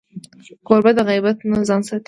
کوربه 0.67 0.91
د 0.97 0.99
غیبت 1.09 1.37
نه 1.51 1.57
ځان 1.69 1.81
ساتي. 1.87 1.99